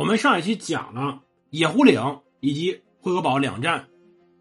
[0.00, 1.20] 我们上一期讲了
[1.50, 3.86] 野狐岭以及会合堡两战，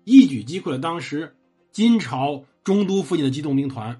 [0.06, 1.35] 一举击溃了当时
[1.74, 4.00] 金朝中都附近的机动兵团。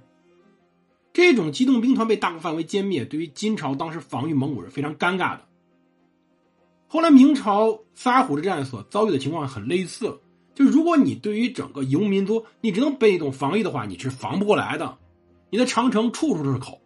[1.11, 5.41] 这种机动兵团被大范围歼灭，对于金朝当时防御蒙古是非常尴尬的。
[6.88, 10.18] 后来明朝撒虎之战所遭遇的情况很类似，
[10.55, 14.98] 就是如果你对于整个游牧民族，你只能被动防御的话，你是防不过来的。
[15.50, 16.80] 你的长城处处都是口，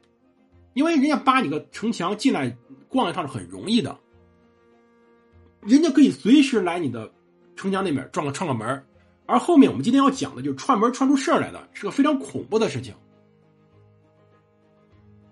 [0.73, 2.57] 因为人家扒你个城墙进来
[2.89, 3.99] 逛一趟是很容易的。
[5.65, 7.11] 人家可以随时来你的
[7.55, 8.83] 城墙那边撞个串个门
[9.25, 12.93] 而后面我们今天要讲的就是串门串出事儿来的，是个非常恐怖的事情。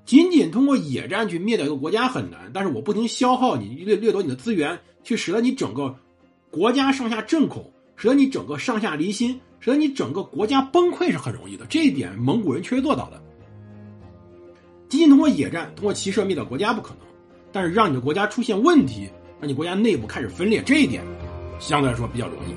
[0.05, 5.95] 仅仅通过野战去灭掉一个国家很难，但是我不停消耗你，掠掠夺你的资源，去使得你整个
[6.49, 11.65] 国家上下震恐，使得你整个上下离心，使得你整个国家崩溃是很容易的。
[11.67, 13.21] 这一点蒙古人确实做到的。
[14.89, 16.99] 仅仅通过野战、通过骑射灭掉国家不可能，
[17.51, 19.09] 但是让你的国家出现问题。
[19.41, 21.03] 让你国家内部开始分裂，这一点
[21.57, 22.53] 相对来说比较容易。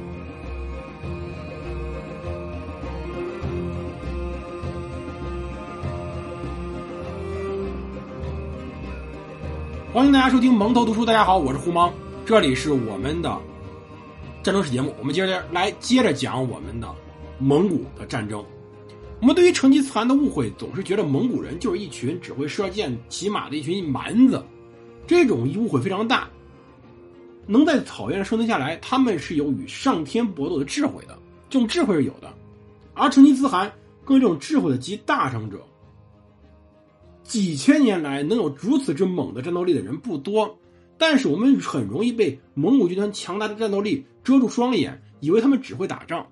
[9.94, 11.90] 欢迎大家收听蒙头读书，大家好，我是胡蒙，
[12.26, 13.34] 这里是我们的
[14.42, 16.94] 战争史节目，我们接着来接着讲我们的
[17.38, 18.44] 蒙古的战争。
[19.22, 24.44] 我们对于成吉思汗的误会，总是觉得蒙古人就是一群只会射箭、骑马的一群蛮子，
[25.06, 26.28] 这种误会非常大。
[27.46, 31.18] 能在草原上生存下来，他们是有与上天搏斗的智慧的，
[31.50, 32.32] 这种智慧是有的。
[32.94, 33.72] 而成吉思汗
[34.04, 35.60] 更是这种智慧的集大成者。
[37.22, 40.58] 几千年来能有如此之猛的战斗力的人不多，
[40.98, 46.26] 但是我们很容易被蒙古军团强大的战斗力遮住双眼，以为他们只会打仗。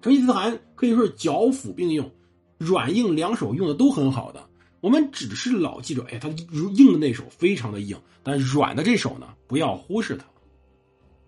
[0.00, 2.10] 成吉思汗可以说是脚斧并用，
[2.58, 4.44] 软硬两手用的都很好的。
[4.82, 10.26] 我们只是老记住，哎，他硬的那手非常的硬，但软的这手呢，不要忽视它。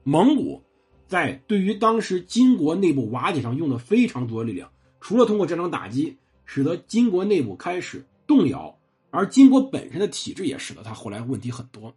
[0.02, 0.60] 蒙古
[1.06, 4.68] 在对于当时金国内部瓦解上用的非常多的力量，
[5.00, 8.76] 除了通过战争打击，使得金国内部开始动摇，
[9.10, 11.94] 而金国本身的体制也使得他后来问题很多。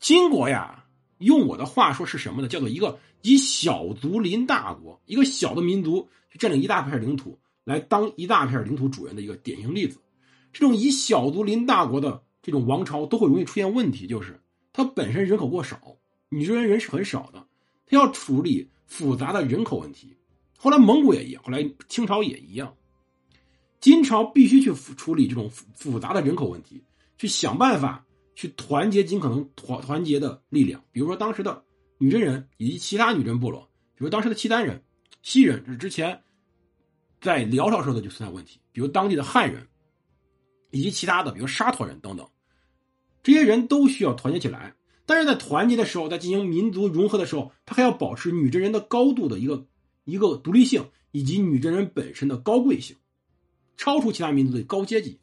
[0.00, 0.84] 金国呀，
[1.18, 2.48] 用我的话说是什么呢？
[2.48, 6.08] 叫做一个以小族临大国，一个小的民族
[6.40, 10.00] 占领一大片领土，来当一大片领土主人的一个典型例子。
[10.52, 14.40] 这种以小族临大国的这种王朝都会容易出现问题，就是
[14.72, 15.96] 它本身人口过少，
[16.28, 17.46] 女真人人是很少的，
[17.86, 20.16] 它要处理复杂的人口问题。
[20.56, 22.74] 后来蒙古也一样，后来清朝也一样，
[23.80, 26.82] 金朝必须去处理这种复复杂的人口问题，
[27.16, 30.82] 去想办法去团结尽可能团团结的力量。
[30.92, 31.64] 比如说当时的
[31.98, 34.82] 女真人以及其他女真部落，比如当时的契丹人、
[35.22, 36.22] 西人，这是之前
[37.20, 39.66] 在辽朝时候的就存在问题，比如当地的汉人。
[40.70, 42.28] 以及其他的，比如沙陀人等等，
[43.22, 44.74] 这些人都需要团结起来。
[45.06, 49.66] 但是在团结的时候，在进行民族融合的时候，他还要保持女真人的高度的一个
[50.04, 52.96] 一个独立性，以及女真人本身的高贵性，
[53.76, 55.18] 超出其他民族的高阶级。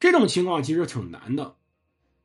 [0.00, 1.56] 这种情况其实挺难的，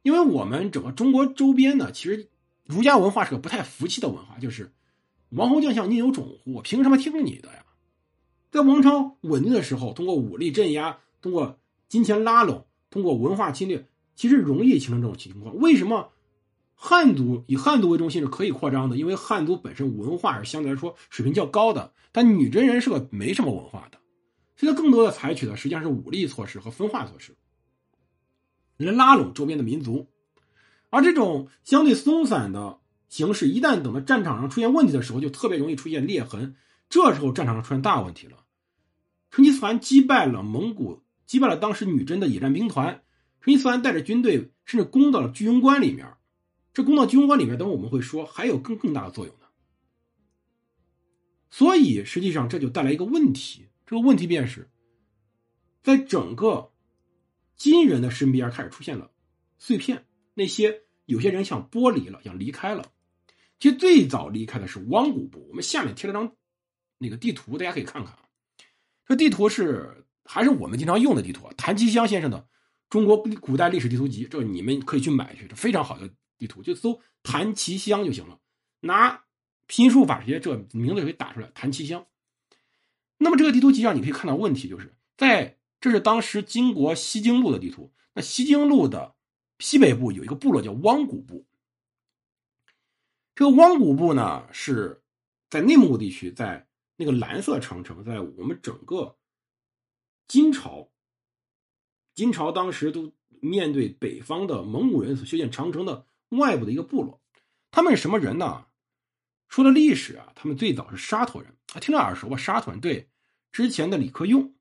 [0.02, 2.30] 因为我们整个中国周边呢，其实
[2.66, 4.72] 儒家文化是个不太服气的文化，就是
[5.30, 6.54] 王侯将相宁有种乎？
[6.54, 7.66] 我凭什么听你的呀？
[8.52, 11.59] 在王朝稳定的时候，通过武力镇压，通过
[11.90, 15.58] 金钱拉拢，通过文化侵略，其实容易形成这种情况。
[15.58, 16.12] 为什么
[16.76, 18.96] 汉族以汉族为中心是可以扩张的？
[18.96, 23.98] 因为汉族本身文化是相对来说水平较高的，但女真人是个没什么文化的，
[24.56, 27.36] 所以他更多的采取的实际上是武力措施和分化措施，
[28.78, 30.08] 来拉拢周边的民族。
[30.92, 32.80] 而这种相对松散的
[33.10, 36.56] 形式，一旦等到战场上出现问题的时候，就特别容易出现裂痕。
[36.88, 38.46] 这时候战场上出现大问题了。
[39.32, 41.04] 成吉思汗击败了蒙古。
[41.30, 43.04] 击败了当时女真的野战兵团，
[43.40, 46.12] 成吉思汗带着军队甚至攻到了居庸关里面。
[46.74, 49.46] 这攻到居庸关里面，等我们会说还有更更大的作用呢。
[51.52, 54.72] 所以实际上这就带来一个问题，这个问题便是，
[55.84, 56.72] 在整个
[57.56, 59.12] 金人的身边开始出现了
[59.60, 62.92] 碎片，那些有些人想剥离了，想离开了。
[63.60, 65.46] 其实最早离开的是汪古部。
[65.50, 66.36] 我们下面贴了张
[66.98, 68.26] 那个地图，大家可以看看啊。
[69.06, 70.08] 这地图是。
[70.32, 72.38] 还是我们经常用的地图，谭其骧先生的
[72.88, 78.40] 《中国古代历史地图集》，这你们可以去买去，这非常好的地图，就搜谭其骧就行了。
[78.82, 79.24] 拿
[79.66, 82.06] 拼音输入法直接这名字就可以打出来，谭其骧。
[83.18, 89.16] 那么这个地图集上你可以看到问题，就是在这是当时金国西京路的地图，那西京路的
[89.58, 91.48] 西北部有一个部落叫汪古部。
[93.34, 95.02] 这个汪古部呢是
[95.50, 96.68] 在内蒙古地区，在
[96.98, 99.16] 那个蓝色长城，在我们整个。
[100.30, 100.92] 金朝，
[102.14, 103.12] 金朝当时都
[103.42, 107.20] 面对北方的蒙古人所修建长城的外部的一个部落。
[107.72, 108.68] 他们是什么人呢？
[109.48, 112.38] 说的历史啊，他们最早是沙陀人啊，听着耳熟吧？
[112.38, 113.10] 沙陀人对
[113.52, 114.54] 之前的李克用、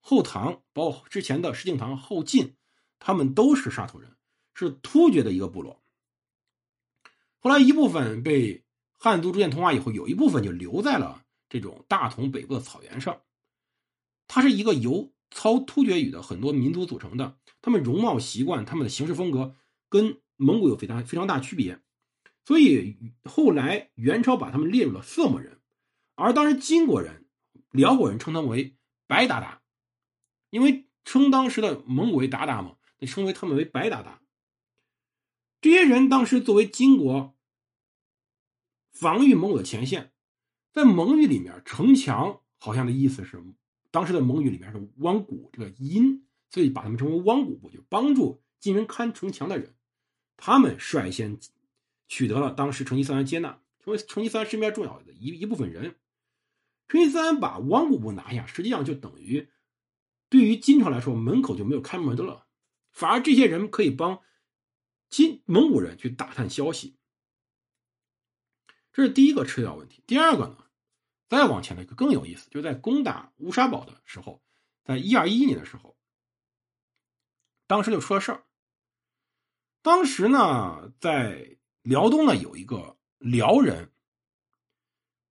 [0.00, 2.56] 后唐，包括之前的石敬瑭、后晋，
[2.98, 4.16] 他们都是沙陀人，
[4.52, 5.80] 是突厥的一个部落。
[7.38, 8.64] 后来一部分被
[8.98, 13.22] 汉族逐渐同化以后，有一部分就留在了这种大同北部的草原上。
[14.34, 19.54] 它是一个由操突厥语的很多民族组成的，他们容貌习惯、他们的行事风格
[19.90, 21.82] 跟蒙古有非常非常大区别。
[22.46, 25.60] 所以后来元朝把他们列入了色目人，
[26.14, 27.26] 而当时金国人、
[27.72, 28.74] 辽国人称他们为
[29.06, 29.58] 白鞑靼，
[30.48, 34.18] 因为称当时的蒙古为鞑靼嘛，就称为他们为白鞑靼。
[35.60, 37.36] 这些人当时作为金国
[38.94, 40.14] 防御蒙古的前线，
[40.72, 43.36] 在蒙语里面，城墙好像的意思是
[43.92, 49.76] 当时的蒙语里面是汪古这个音，所以把他们称为汪古部，就帮助金人看城墙的人，
[50.36, 51.38] 他们率先。
[52.08, 55.96] 取得了当时成吉思汗接纳，成为成吉思汗身边重要的一一部分人。
[56.86, 59.48] 成吉思汗把汪古部拿下，实际上就等于
[60.28, 62.46] 对于金朝来说，门口就没有开门的了。
[62.90, 64.20] 反而这些人可以帮
[65.08, 66.98] 金蒙古人去打探消息。
[68.92, 70.02] 这是第一个次要问题。
[70.06, 70.61] 第二个呢，
[71.32, 74.42] 再往前的一个更有意思，就在攻打乌沙堡的时候，
[74.84, 75.96] 在一二一一年的时候，
[77.66, 78.44] 当时就出了事儿。
[79.80, 83.90] 当时呢，在辽东呢有一个辽人，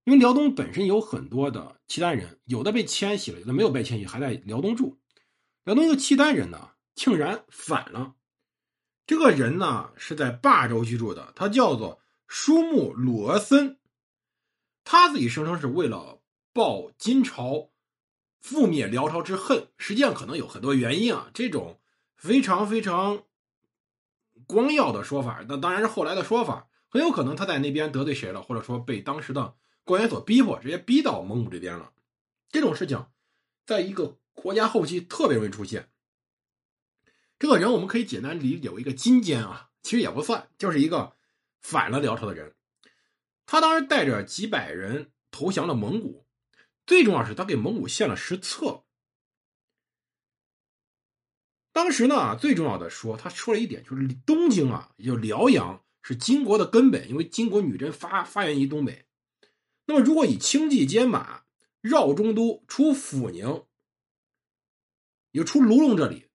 [0.02, 4.98] 因为辽东本身有很多的契丹人，有的被迁徙了，有的没有被迁徙，还在辽东住。
[5.62, 8.16] 辽东一个契丹人呢，竟然反了。
[9.06, 13.78] 这个人呢是在霸州居住的，他叫做舒木鲁额森，
[14.84, 16.20] 他自己声称是为了
[16.52, 17.70] 报金朝
[18.42, 21.30] 覆灭辽朝之恨，实际上可能有很多原因啊。
[21.34, 21.80] 这种
[22.16, 23.24] 非常非常。
[24.48, 26.66] 光耀的说法，那当然是后来的说法。
[26.88, 31.92] 很有可能他在那边得罪谁了，或者说被当时的官员所逼迫，直接逼到蒙古这边了。
[32.50, 33.06] 这种事情，
[33.64, 35.90] 在一个国家后期特别容易出现。
[37.38, 41.12] 这个人我们可以简单理解为一个金监啊，其实也不算，就是一个
[41.60, 42.54] 反了辽朝的人。
[43.52, 46.24] 他当时带着几百人投降了蒙古，
[46.86, 48.84] 最重要是他给蒙古献了实册。
[51.70, 59.04] 当时呢，最重要的说，他说了一点，就是东京啊，也就辽阳是金国的根本，因为金国女真发发源于东北。
[59.84, 61.42] 那么，如果以轻骑兼马
[61.82, 63.66] 绕中都出阜宁，
[65.32, 66.30] 也出卢龙这里，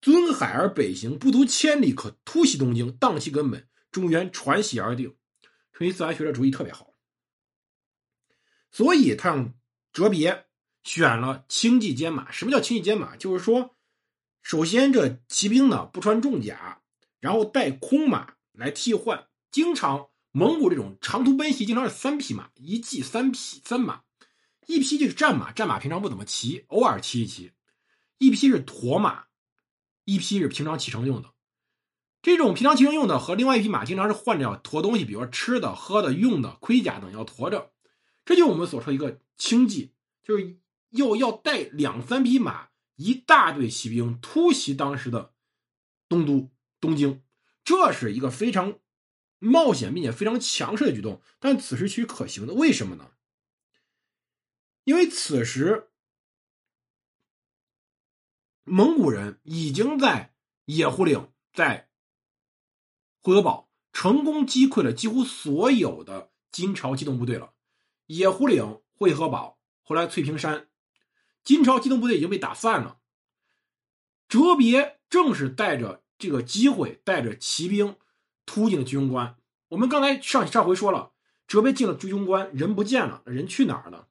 [0.00, 3.68] 尊海而北行，不足千里，可突袭东京，荡其根本。
[3.92, 5.14] 中原传习而定。
[5.72, 6.94] 成吉思汗学的主意特别好，
[8.70, 9.54] 所以他让
[9.92, 10.46] 哲别
[10.84, 12.30] 选了轻骑兼马。
[12.30, 13.16] 什么叫轻骑兼马？
[13.16, 13.76] 就是说。
[14.44, 16.82] 首先，这骑兵呢不穿重甲，
[17.20, 19.28] 然后带空马来替换。
[19.52, 24.02] 经常蒙古这种长途奔袭，经常是三匹马，一骑三匹三马，
[24.66, 27.52] 一匹就是战马，战马平常不怎么骑，偶尔骑一骑；
[28.18, 29.26] 一匹是驮马，
[30.04, 31.31] 一匹是平常骑乘用的。
[32.22, 37.72] 这种平常骑乘用的和另外一匹马，经常是换着要驮东西，比如说吃的、喝的、用的、盔甲等要驮着。
[38.24, 39.92] 这就我们所说一个轻骑，
[40.22, 40.56] 就是
[40.90, 42.68] 又要带两三匹马。
[42.96, 45.32] 一大队骑兵突袭当时的
[46.08, 47.22] 东都东京，
[47.64, 48.78] 这是一个非常
[49.40, 52.54] 冒险并且非常强势的举动，但此时其实可行的。
[52.54, 53.10] 为什么呢？
[54.84, 55.90] 因为此时
[58.62, 60.34] 蒙古人已经在
[60.66, 61.88] 野狐岭、在
[63.22, 67.52] 会合堡成功击溃了几乎所有的金朝机动部队了。
[68.06, 70.68] 野狐岭、会合堡，后来翠屏山。
[71.44, 72.98] 金朝机动部队已经被打散了，
[74.28, 77.96] 哲别正是带着这个机会，带着骑兵
[78.46, 79.36] 突进了居庸关。
[79.68, 81.12] 我们刚才上上回说了，
[81.48, 84.08] 哲别进了居庸关，人不见了，人去哪儿了？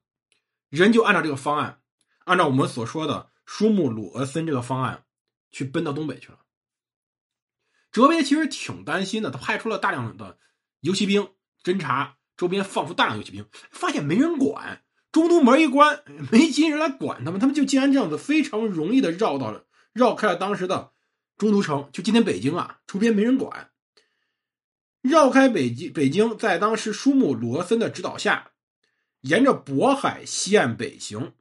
[0.68, 1.80] 人就按照这个方案，
[2.24, 5.04] 按照我们所说的舒木鲁额森这个方案，
[5.50, 6.40] 去奔到东北去了。
[7.92, 10.38] 哲别其实挺担心的，他派出了大量的
[10.80, 11.28] 游骑兵
[11.62, 14.82] 侦查周边，放出大量游骑兵，发现没人管。
[15.12, 20.92] 中都门一关，没金人来管他们，他们就竟然这样子非常容易的绕到了，绕开了当时的
[21.36, 21.90] 中都城。
[21.92, 23.70] 就今天北京啊，周边没人管，
[25.02, 28.52] 绕开北京，北京在当时舒木鲁额森的指导下，
[29.20, 31.34] 沿着渤海西岸北行，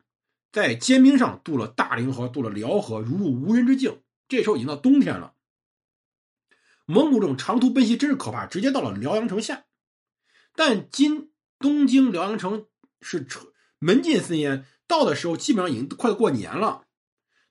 [0.52, 4.02] 在坚冰上渡了大凌河，渡了辽河，如入无人之境。
[4.28, 5.34] 这时候已经到冬天了，
[6.92, 9.64] 蒙古这种长途奔袭真是可怕，直接到了辽阳城下。
[10.56, 12.68] 但今东京辽阳城
[13.02, 13.54] 是车。
[13.80, 16.84] 门禁森严，到的时候基本上已经快过年了。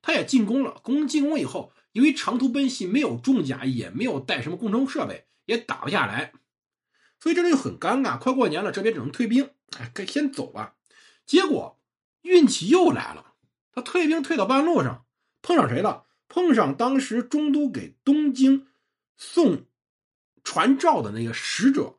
[0.01, 6.33] 他也进攻了，攻进攻以后，因为长途奔袭，没有重甲，也没有带什么工程设备，也打不下来，
[7.19, 8.19] 所以这里就很尴尬。
[8.19, 10.77] 快过年了，这边只能退兵，哎，该先走吧。
[11.27, 11.81] 结果
[12.23, 13.35] 运气又来了，
[13.73, 15.05] 他退兵退到半路上，
[15.43, 16.07] 碰上谁了？
[16.29, 18.69] 碰上当时中都给东京
[19.23, 19.67] 送
[20.43, 21.99] 传诏的那个使者，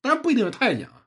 [0.00, 1.06] 当然不一定是太监啊。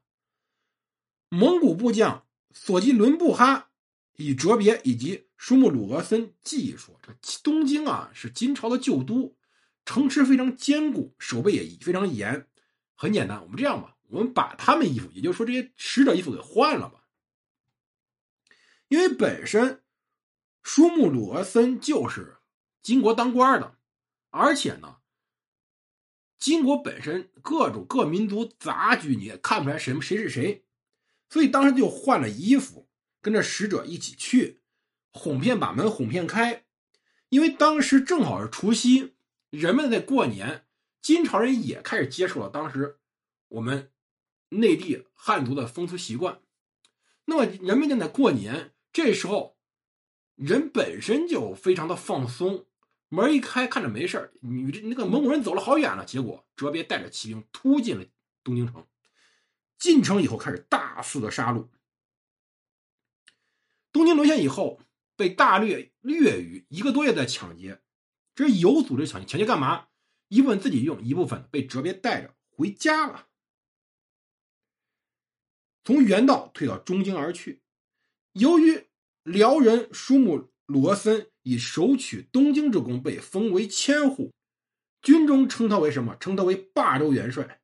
[1.28, 3.70] 蒙古部将索吉伦布哈
[4.16, 9.36] 以哲别以及舒木鲁额森记忆说：“这东京啊是金朝的旧都，
[9.84, 12.48] 城池非常坚固，守备也非常严。
[12.96, 17.04] 很简单，我们这样吧，我们把他们衣服，也就是说这些使者衣服给换了吧，
[18.88, 19.84] 因为本身
[20.64, 22.38] 舒木鲁额森就是。”
[22.82, 23.78] 金国当官的，
[24.32, 25.01] 而且呢，
[26.42, 30.64] 金国本身各种各民族杂居，你也看不出来谁谁是谁，
[31.30, 32.90] 所以当时就换了衣服，
[33.22, 34.60] 跟着使者一起去，
[35.12, 36.64] 哄骗把门哄骗开，
[37.30, 39.14] 因为当时正好是除夕，
[39.52, 40.66] 人们在过年，
[41.00, 42.98] 金朝人也开始接受了当时
[43.50, 43.92] 我们
[44.50, 46.40] 内地汉族的风俗习惯，
[47.26, 49.58] 那么人们正在过年，这时候
[50.34, 52.66] 人本身就非常的放松。
[53.14, 56.06] 门一开，看着没事你这那个蒙古人走了好远了。
[56.06, 58.06] 结果哲别带着骑兵突进了
[58.42, 58.88] 东京城，
[59.78, 61.68] 进城以后开始大肆的杀戮。
[63.92, 64.80] 东京沦陷以后，
[65.18, 67.82] 被大略略于一个多月的抢劫，
[68.34, 69.28] 这是有组织抢劫。
[69.28, 69.90] 抢劫干嘛？
[70.30, 73.28] 一部分自己用，一部分被哲别带着回家了。
[75.84, 77.62] 从原道退到中京而去，
[78.32, 78.88] 由于
[79.24, 81.31] 辽人舒木罗森。
[81.44, 84.32] 以首取东京之功，被封为千户，
[85.02, 86.16] 军中称他为什么？
[86.18, 87.60] 称他为霸州元帅。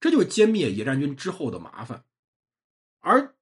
[0.00, 2.04] 这就是歼灭野战军之后的麻烦。
[3.00, 3.34] 而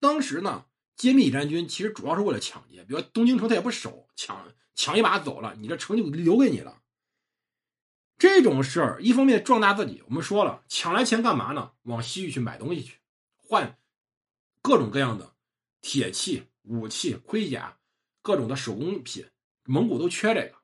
[0.00, 6.82] 当时呢，歼灭野战军其实主要是为了抢劫，比如东京城他也不守，抢抢一把走了，你这城就留给你了。
[8.16, 11.72] 这种事儿，一方面壮大自己，我们说了，抢来钱干嘛呢？
[11.82, 12.98] 往西域去买东西去，
[13.36, 13.78] 换
[14.60, 15.36] 各种各样的
[15.80, 17.77] 铁器、武器、盔甲。
[18.28, 19.24] 各种的手工品，
[19.64, 20.58] 蒙古都缺这个，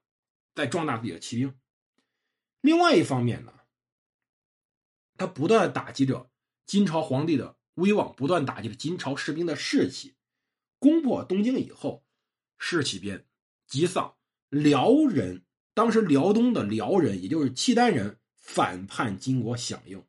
[0.54, 1.58] 在壮大自己的骑兵。
[2.60, 3.54] 另外一方面呢，
[5.16, 6.30] 他不断打击着
[6.66, 10.14] 金朝皇帝的威望，不断打击着金朝士兵的士气。
[10.78, 12.04] 攻破东京以后，
[12.58, 13.24] 士气变
[13.66, 14.14] 急丧，
[14.50, 20.04] 辽人当时辽东的辽人，也就是契丹人反叛金国，响应。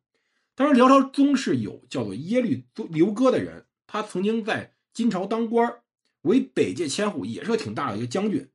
[0.56, 5.82] 当时辽朝宗室有叫做耶律刘哥的人，他曾经在金朝当官
[6.26, 8.50] 为北界千户，也是个挺大的一个将军。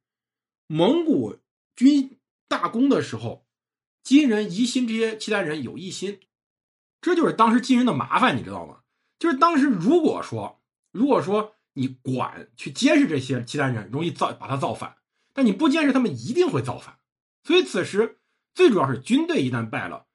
[0.67, 1.39] 蒙古
[1.75, 3.47] 军大攻的时候，
[4.03, 6.21] 金人疑心这些契丹人有异心，
[7.01, 8.81] 这就是当时金人的麻烦，你知道吗？
[9.19, 10.61] 就是当时如果说，
[10.93, 14.93] 如果说你管去监视这些契丹人，容易造把他造反；
[15.33, 16.99] 但你不监视，他们一定会造反。
[17.45, 18.19] 所以此时
[18.55, 20.07] 最主要是军队一旦败了，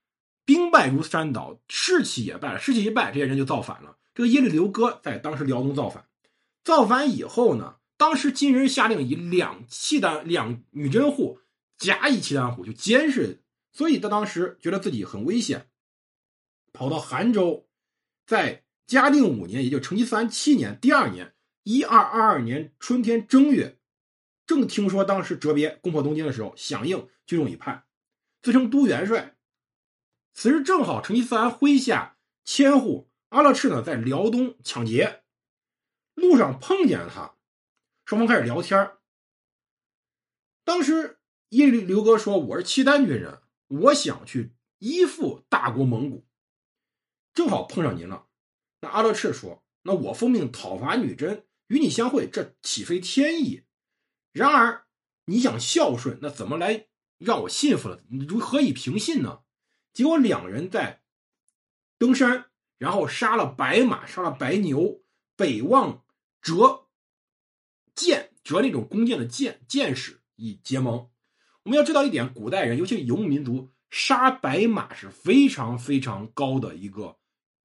[0.45, 3.97] 兵败如山倒，士气也败了，士气一败，这些人就造反了。
[4.13, 6.05] 这个耶律刘哥在当时辽东造反。
[6.65, 11.39] 造反以后呢，当时金人下令以两契丹两女真户
[11.77, 15.69] 夹一契丹户就监视，所以他当时觉得自己很危险，
[16.73, 17.67] 跑到韩州，
[18.25, 23.77] 在嘉定五年，也就成吉思汗七年，第二年一二二二年春天正月，
[24.47, 27.83] 正听说当时哲别攻破东京的时候，响应军中一叛，
[28.41, 29.35] 自称都元帅。
[30.33, 35.21] 此时正好成吉思汗麾下千户阿勒赤呢在辽东抢劫。
[36.15, 37.35] 路上碰见了他，
[38.05, 38.93] 双方开始聊天
[40.63, 41.19] 当时
[41.49, 46.25] 耶律刘哥说：“我是契丹军人，我想去依附大国蒙古，
[47.33, 48.25] 正好碰上您了。”
[48.81, 53.63] 那阿勒赤说：“那我奉命讨伐女真，与你相会，这岂非天意？
[54.31, 54.87] 然而
[55.25, 58.01] 你想孝顺，那怎么来让我信服了？
[58.09, 59.43] 你如何以平信呢？”
[59.93, 61.03] 结果两人在
[61.97, 65.03] 登山，然后杀了白马，杀了白牛，
[65.35, 66.04] 北望。
[66.45, 66.85] 折
[67.95, 71.09] 剑，折那种弓箭的箭，箭矢以结盟。
[71.63, 77.17] 我们要知道一点，古代人，尤其是游牧民族，杀白马是非常非常高的一个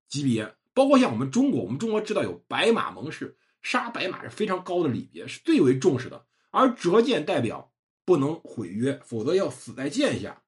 [0.09, 0.57] 级别。
[0.73, 6.25] 包括像我们中国，我们中国知道有白马盟誓，杀白马是非常高的礼节，是最为重视的。
[6.51, 7.75] 而折剑代表
[8.07, 10.43] 不能毁约，否则要死在剑下。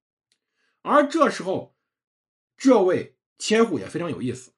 [0.81, 1.77] 而这时候，
[2.57, 4.55] 这位千户也非常有意思，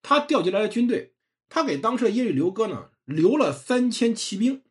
[0.00, 1.14] 他调集来的军队，
[1.50, 2.88] 他给当时的耶律刘哥呢。
[3.04, 4.62] 留了三千骑兵。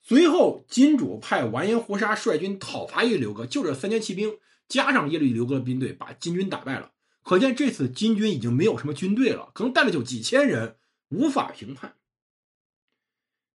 [0.00, 6.92] 随后，金主派完颜胡沙率军讨伐耶律刘哥，就这三千骑兵加上耶律刘哥的兵队，把金军打败了。
[7.22, 11.96] 可见这次金军已经没有什么军队了，可能带了就几千人，无法评判。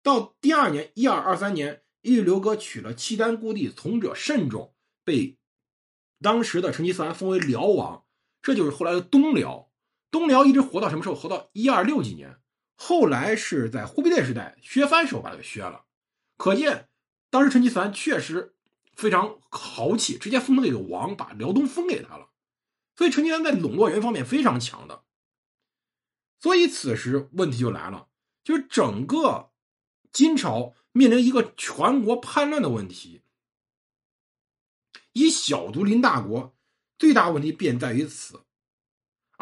[0.04, 5.40] 到第二年，一二二三年，义刘哥取了契丹故地，从者甚众，被
[6.22, 8.06] 当时的成吉思汗封为辽王，
[8.44, 9.72] 这就是后来的东辽。
[10.12, 11.16] 东辽一直活到什么时候？
[11.16, 12.38] 活到一二六几年。
[12.76, 15.86] 后来是在忽必烈时代削藩时候把它给削了。
[16.38, 16.90] 可见
[17.30, 18.56] 当时成吉思汗确实
[18.96, 22.30] 非常豪气，直接封了这个王，把辽东封给他了。
[22.96, 25.04] 所以成吉思汗在笼络人方面非常强的。
[26.40, 28.10] 所以此时问题就来了，
[28.44, 29.52] 就是整个
[30.12, 33.22] 金朝面临一个全国叛乱的问题。
[35.14, 36.54] 以小卒临大国，
[36.98, 38.42] 最大问题便在于此。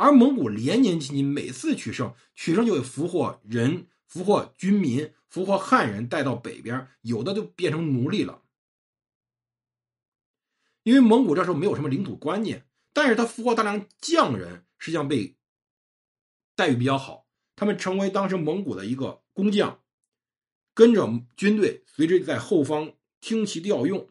[0.02, 8.42] 而蒙古连年进击，每次取胜，取胜就会俘获人、俘获军民、俘获汉人，带到北边，有的就变成奴隶了。
[10.82, 15.36] 因为蒙古这时候没有什么领土观念，但是他俘获大量匠人，实际上被
[16.56, 19.84] 待遇比较好，他们成为当时蒙古的一个工匠，
[20.74, 24.10] 跟着军队，随之在后方听其调用。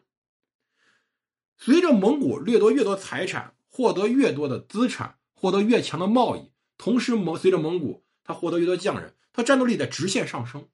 [1.57, 5.17] 随着蒙古掠夺越多财产，获得越多的资产。
[5.41, 10.69] 获得越强的贸易，同时蒙随着蒙古，他获得越多匠人，他战斗力在直线上升，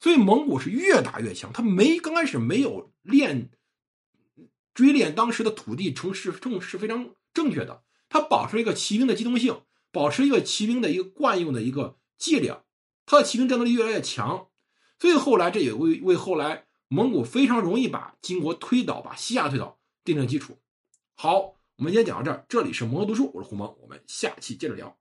[0.00, 1.52] 所以蒙古是越打越强。
[1.52, 3.52] 他没刚开始没有练
[4.74, 12.64] 追练当时的土地城市重是非常正确的，他保持一个骑兵的机动性，保持一个骑兵的一个惯用的一个伎俩，
[13.06, 14.48] 他的骑兵战斗力越来越强，
[14.98, 20.58] 所以后来这也为为后来蒙古非常容易把金国推倒，把西亚推倒奠定基础。
[21.14, 21.53] 好。
[21.76, 24.96] 我们今天讲到这儿，这里是魔都书，我是胡蒙，我们下期接着聊。